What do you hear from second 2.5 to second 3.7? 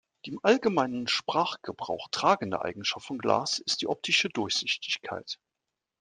Eigenschaft von Glas